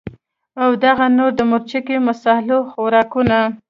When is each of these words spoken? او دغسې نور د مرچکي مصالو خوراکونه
او 0.61 0.69
دغسې 0.83 1.07
نور 1.17 1.31
د 1.35 1.41
مرچکي 1.51 1.97
مصالو 2.07 2.57
خوراکونه 2.71 3.39